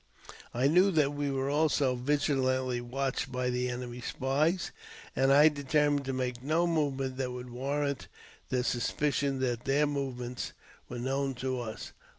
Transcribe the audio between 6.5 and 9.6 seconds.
movement that would warrant the suspicion